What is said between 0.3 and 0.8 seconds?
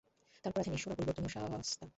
তারপর আছেন